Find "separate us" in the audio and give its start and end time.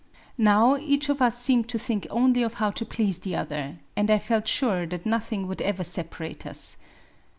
5.83-6.77